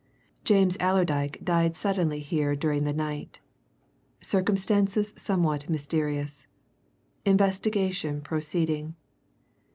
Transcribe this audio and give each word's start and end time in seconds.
James 0.43 0.77
Allerdyke 0.79 1.45
died 1.45 1.77
suddenly 1.77 2.21
here 2.21 2.55
during 2.55 2.85
night. 2.85 3.39
Circumstances 4.19 5.13
somewhat 5.15 5.69
mysterious. 5.69 6.47
Investigation 7.23 8.21
proceeding. 8.21 8.95